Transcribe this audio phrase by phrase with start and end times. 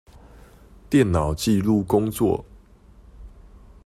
[0.89, 2.43] 電腦紀錄工作